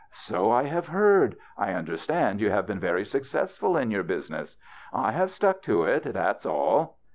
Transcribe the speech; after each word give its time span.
"So 0.29 0.49
I 0.49 0.63
have 0.63 0.87
heard. 0.87 1.35
I 1.59 1.73
understand 1.73 2.41
you 2.41 2.49
have 2.49 2.65
been 2.65 2.79
very 2.79 3.05
successful 3.05 3.77
in 3.77 3.91
your 3.91 4.01
business." 4.01 4.57
"I 4.91 5.11
have 5.11 5.29
stuck 5.29 5.61
to 5.69 5.83
it, 5.83 6.01
that's 6.11 6.43
all." 6.43 6.97